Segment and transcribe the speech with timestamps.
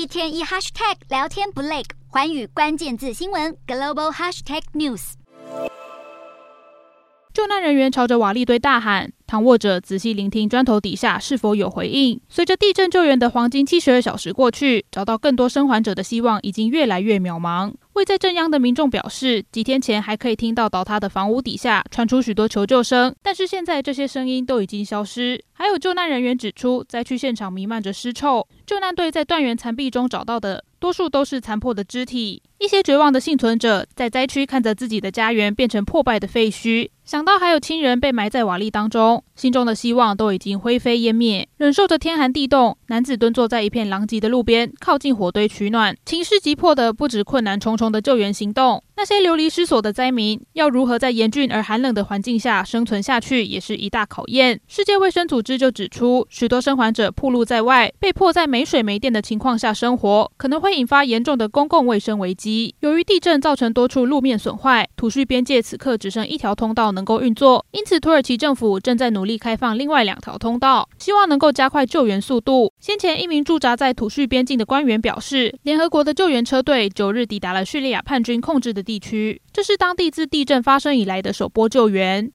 [0.00, 5.12] 一天一 hashtag 聊天不累，环宇关键字新闻 global hashtag news。
[7.34, 12.18] 救难人员朝着瓦砾堆大喊，躺卧者仔细聆听砖头底下是否有回应。
[12.30, 17.74] 随着地震救援的黄金七十二小时过去，找到更多生还者的希望已经越来越渺茫。
[17.94, 25.42] 位在震央的民众表示，几天前还可以听到倒塌的房屋底下传出许多求救声，但是现在这些声音都已经消失。
[25.52, 32.42] 还有救难人员指出，灾区现场弥漫着尸臭，救难队在断垣残壁中找到的多数都是残破的肢体。
[32.60, 36.90] 一些绝望的幸存者在灾区看着自己的家园变成破败的废墟。
[37.06, 41.48] 想到还有亲人被埋在瓦砾当中，心中的希望都已经灰飞烟灭。
[41.56, 45.96] 忍受着天寒地冻，男子蹲坐在一片狼藉的路边，靠近火堆取暖。
[46.04, 54.60] 情势急迫的不止困难重重的救援行动，那些流离失所的灾民要如何在严峻而寒冷的环境下生存下去，也是一大考验。
[54.68, 62.74] 世界卫生组织就指出，许多生还者暴露在外，被迫在没水没电的情况下生活，可能会引发严重的公共卫生危机。
[62.80, 72.70] 由于地震造成多处路面损坏，土叙边界此刻只剩一条通道能够运作，因此土耳其政府正在努力开放另外两条通道，希望能够加快救援速度。
[72.78, 82.28] 先前，一名驻扎在土叙边境的官员表示，联合国的救援车队九日抵达了叙利亚叛军控制的地区，这是当地自地震发生以来的首波救援。